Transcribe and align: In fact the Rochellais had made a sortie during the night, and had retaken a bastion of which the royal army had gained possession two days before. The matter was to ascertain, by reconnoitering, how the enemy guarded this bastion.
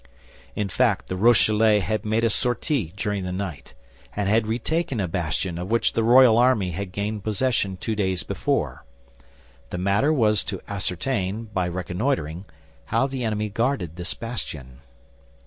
In 0.55 0.67
fact 0.67 1.09
the 1.09 1.15
Rochellais 1.15 1.79
had 1.81 2.03
made 2.05 2.23
a 2.23 2.29
sortie 2.31 2.91
during 2.97 3.23
the 3.23 3.31
night, 3.31 3.75
and 4.15 4.27
had 4.27 4.47
retaken 4.47 4.99
a 4.99 5.07
bastion 5.07 5.59
of 5.59 5.69
which 5.69 5.93
the 5.93 6.03
royal 6.03 6.39
army 6.39 6.71
had 6.71 6.91
gained 6.91 7.23
possession 7.23 7.77
two 7.77 7.95
days 7.95 8.23
before. 8.23 8.83
The 9.69 9.77
matter 9.77 10.11
was 10.11 10.43
to 10.45 10.59
ascertain, 10.67 11.49
by 11.53 11.67
reconnoitering, 11.67 12.45
how 12.85 13.05
the 13.05 13.23
enemy 13.23 13.49
guarded 13.49 13.95
this 13.95 14.15
bastion. 14.15 14.79